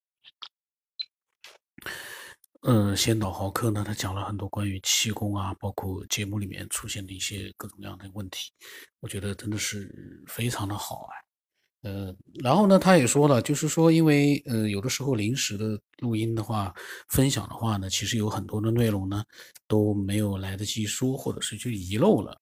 [2.63, 8.51] 嗯，先导豪客呢，他讲了很多关于气功啊，包括节目里面出现的一些各种各样的问题，
[8.99, 11.15] 我觉得真的是非常的好啊。
[11.83, 16.75] 呃，然后呢，他也说了，就是说，因为呃，有的时候临时的录音的话，
[17.09, 19.23] 分享的话呢，其实有很多的内容呢
[19.69, 22.41] 都没有来得及说，或者是就遗漏了。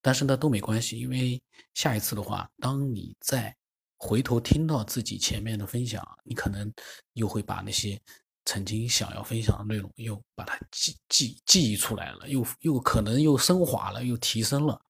[0.00, 1.40] 但是呢，都没关系，因为
[1.74, 3.54] 下一次的话，当你再
[3.98, 6.72] 回头听到自己前面的分享，你可能
[7.14, 8.00] 又会把那些
[8.44, 14.80] 曾经想要分享的内容又把它记记记忆出来了，又又可能又升华了，又提升了。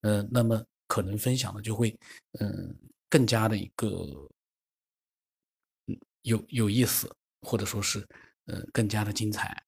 [0.00, 1.96] 呃，那么可能分享的就会
[2.40, 2.76] 嗯。
[3.08, 3.88] 更加的一个，
[5.86, 7.08] 嗯，有有意思，
[7.42, 8.04] 或者说是，
[8.46, 9.62] 呃，更加的精彩。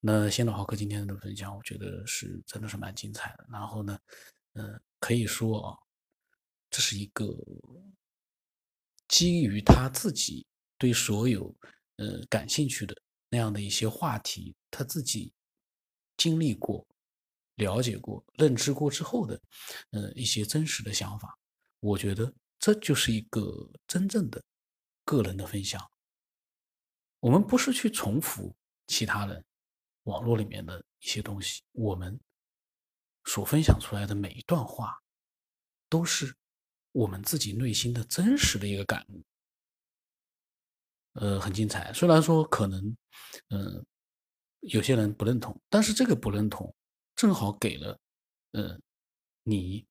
[0.00, 3.46] 那先导豪客今天的分享，我觉得是真的是蛮精彩的。
[3.50, 3.98] 然后呢，
[4.52, 5.78] 呃，可以说啊，
[6.70, 7.26] 这是一个
[9.08, 10.46] 基于他自己
[10.78, 11.54] 对所有
[11.96, 12.96] 呃感兴趣的
[13.28, 15.32] 那样的一些话题，他自己
[16.16, 16.86] 经历过、
[17.56, 19.40] 了解过、认知过之后的，
[19.90, 21.38] 呃，一些真实的想法。
[21.80, 22.32] 我觉得。
[22.60, 24.42] 这就是一个真正的
[25.04, 25.90] 个人的分享。
[27.20, 28.56] 我们不是去重复
[28.86, 29.44] 其他人
[30.04, 32.18] 网络里面的一些东西，我们
[33.24, 35.02] 所分享出来的每一段话，
[35.88, 36.34] 都是
[36.92, 39.22] 我们自己内心的真实的一个感悟。
[41.14, 41.92] 呃，很精彩。
[41.92, 42.96] 虽然说可能，
[43.50, 43.84] 嗯，
[44.60, 46.74] 有些人不认同，但是这个不认同，
[47.14, 47.98] 正好给了，
[48.52, 48.80] 嗯，
[49.42, 49.86] 你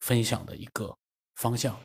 [0.00, 0.96] 分享的一个。
[1.36, 1.82] 方向，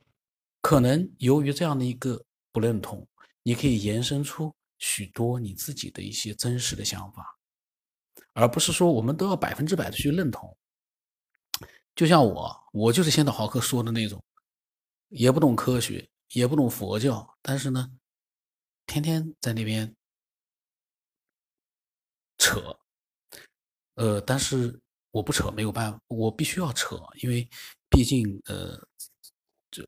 [0.60, 2.22] 可能由于这样的一个
[2.52, 3.08] 不认同，
[3.42, 4.54] 你可以延伸出
[4.88, 7.40] 许多你自己的一些真实的想法，
[8.34, 10.56] 而不是说我们都要百分之百的去认同。
[11.96, 14.24] 就像我，我就是先导豪克说的那种，
[15.08, 17.92] 也不懂科学，也不懂佛教，但是呢，
[18.86, 19.96] 天天在那边
[22.38, 22.78] 扯，
[23.96, 24.80] 呃，但是
[25.10, 27.50] 我不扯没有办法，我必须要扯，因为
[27.90, 28.80] 毕竟呃。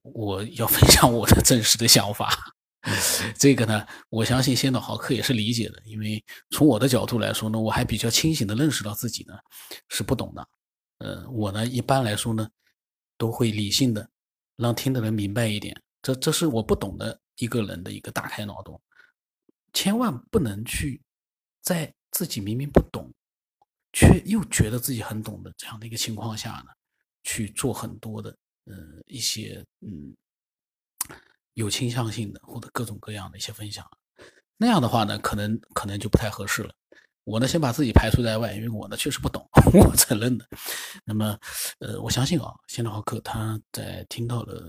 [0.01, 2.56] 我要分享我的真实的想法，
[3.37, 9.33] 这个呢，我相信先导豪客也是理解的，因为从我的角度来说呢，我还比较清醒的认识到自己呢
[9.89, 10.47] 是不懂的。
[10.99, 12.49] 呃，我呢一般来说呢，
[13.17, 14.09] 都会理性的
[14.55, 18.79] 让听的人明白一点，这这是我不懂的一个人的一个大开脑洞，
[19.73, 21.01] 千万不能去
[21.61, 23.13] 在自己明明不懂，
[23.91, 26.71] 却又觉得自己很懂的这样的一个情况下呢，
[27.23, 28.35] 去做很多的。
[28.69, 30.13] 嗯，一些嗯
[31.57, 33.83] 有倾向性的或者各种各样的一些分享，
[34.57, 36.71] 那样的话呢，可能可能就不太合适了。
[37.23, 39.43] 我呢，先把自己排除在外，因为我呢确实不懂，
[39.73, 40.45] 我承认的。
[41.03, 41.35] 那么，
[41.79, 44.61] 呃，我相信啊，现代豪客他在听到了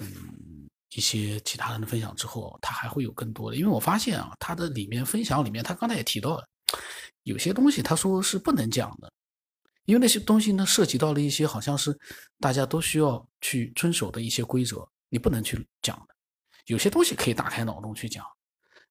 [0.00, 3.56] 嗯一些其他人的分享之后，他还会有更多的。
[3.56, 6.44] 因为我发现啊，他的里面分享里面，他刚才也提到了，
[7.22, 9.08] 有些东西他说是不能讲的。
[9.84, 11.96] 因为那些东西呢，涉及到了一些好像是
[12.40, 16.14] 大家都需要去遵守的一些规则，你不能去讲的。
[16.66, 18.24] 有些东西可以打开脑洞去讲，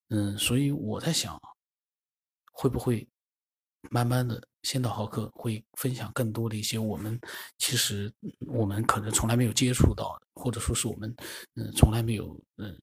[0.10, 1.40] 嗯，所以我在想，
[2.52, 3.08] 会不会
[3.92, 7.20] 慢慢的，先导豪客会分享更多的一些我们
[7.60, 8.12] 其实
[8.48, 11.16] 我们可能从来没有接触到，或者说是我们
[11.56, 12.76] 嗯从来没有嗯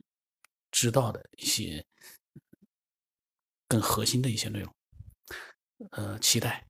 [0.71, 1.85] 知道的一些
[3.67, 4.75] 更核心的一些内容，
[5.91, 6.65] 呃，期待。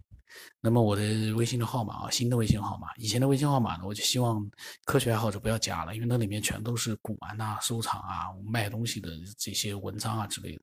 [0.60, 4.50] 那么我的微信的号码啊，新的微信号码，以前的微信号码呢，我就希望
[4.84, 10.62] 科学爱好者不要加了，因为那里面全都是古玩呐、收藏啊、卖东西的这些文章啊之类的。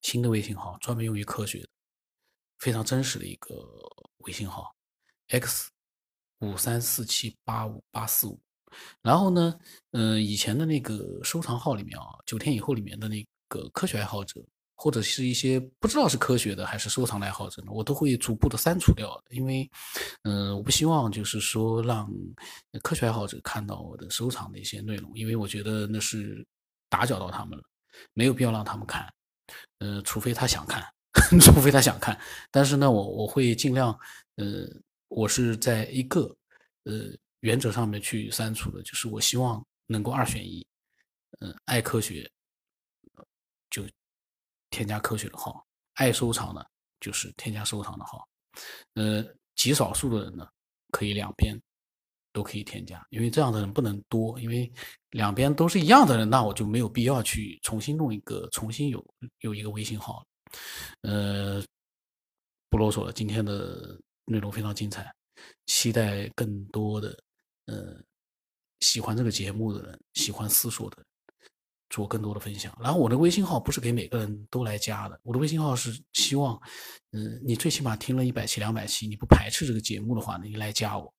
[0.00, 1.68] 新的微信号专门用于科学的。
[2.58, 3.56] 非常真实的一个
[4.18, 4.72] 微信号
[5.30, 5.68] ，x
[6.38, 8.40] 五三四七八五八四五。
[9.02, 9.58] 然后呢，
[9.90, 14.40] 嗯，以前的那个收藏号里面啊，九天以后里面的那个科学爱好者，
[14.82, 19.22] 或者是一些不知道是科学的还是收藏的爱好者呢，我都会逐步的删除掉。
[19.30, 19.70] 因为，
[20.24, 22.10] 嗯，我不希望就是说让
[22.82, 26.44] 科学爱好者看到我的收藏的一些内容，因为我觉得那是
[26.88, 27.62] 打搅到他们了，
[28.12, 29.08] 没有必要让他们看。
[29.78, 30.84] 嗯，除非他想看。
[31.42, 32.18] 除非他想看，
[32.50, 33.92] 但是呢，我我会尽量，
[34.36, 34.66] 呃，
[35.08, 36.22] 我是在一个
[36.84, 40.66] 呃原则上面去删除的，就是我希望能够二选一，
[41.40, 42.28] 嗯，爱科学
[44.72, 46.68] 添加科学的号，爱收藏的
[46.98, 48.26] 就是添加收藏的号，
[48.94, 50.48] 呃，极少数的人呢
[50.90, 51.56] 可以两边
[52.32, 54.72] 都可以添加，因为这样的人不能多，因为
[55.10, 60.26] 两边都是一样的人，那我就没有必要去重新弄一个，重新有有一个微信号了。
[61.02, 61.64] 呃，
[62.70, 65.14] 不啰嗦了，今天的内容非常精彩，
[65.66, 67.22] 期待更多的
[67.66, 68.02] 呃
[68.80, 71.06] 喜欢这个节目的人，喜欢思索的人，
[71.92, 72.76] 做更多的分享。
[72.80, 76.60] 然后我的微信号不是给每个人都来加的，我的微信号是希望，
[77.12, 81.12] 嗯，你最起码听了一百期、两百期，你不排斥这个节目的话，你来加我。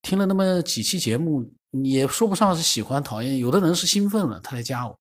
[0.00, 1.52] 听了那么几期节目，
[1.84, 4.98] 也说不上是喜欢、讨厌，有的人是兴奋了，他来加我。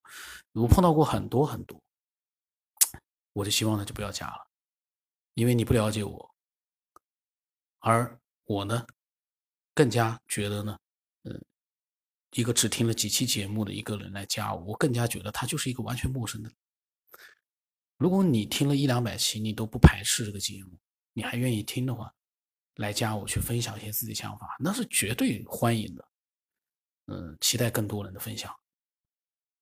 [0.54, 1.80] 我碰到过很多很多。
[3.34, 4.48] 我就希望他就不要加了，
[5.36, 6.32] 因为你不了解我，
[7.80, 8.86] 而我呢，
[9.74, 10.78] 更加觉得呢，
[11.24, 11.42] 嗯，
[12.34, 16.52] 一个只听了几期节目的一个人来加我，我更加觉得他就是一个完全陌生的。
[17.98, 20.72] 如果你听了一两百期，你都不排斥这个节目，
[21.14, 22.14] 你还愿意听的话，
[22.76, 26.08] 来加我去分享一些自己想法，那是绝对欢迎的。
[27.08, 28.54] 嗯，期待更多人的分享。